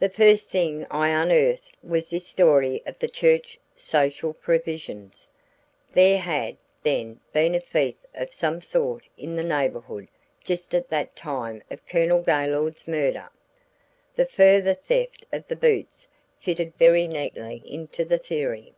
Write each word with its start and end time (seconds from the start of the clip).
"The 0.00 0.10
first 0.10 0.50
thing 0.50 0.86
I 0.90 1.08
unearthed 1.08 1.78
was 1.82 2.10
this 2.10 2.26
story 2.26 2.82
of 2.84 2.98
the 2.98 3.08
church 3.08 3.58
social 3.74 4.34
provisions. 4.34 5.30
There 5.94 6.18
had, 6.18 6.58
then, 6.82 7.20
been 7.32 7.54
a 7.54 7.60
thief 7.60 7.94
of 8.14 8.34
some 8.34 8.60
sort 8.60 9.04
in 9.16 9.34
the 9.34 9.42
neighborhood 9.42 10.08
just 10.44 10.74
at 10.74 10.90
the 10.90 11.08
time 11.14 11.62
of 11.70 11.86
Colonel 11.88 12.20
Gaylord's 12.20 12.86
murder. 12.86 13.30
The 14.14 14.26
further 14.26 14.74
theft 14.74 15.24
of 15.32 15.48
the 15.48 15.56
boots 15.56 16.06
fitted 16.38 16.74
very 16.76 17.08
neatly 17.08 17.62
into 17.64 18.04
the 18.04 18.18
theory. 18.18 18.74